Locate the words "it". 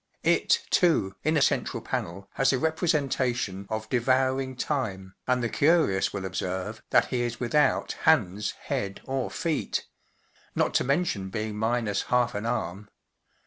0.23-0.63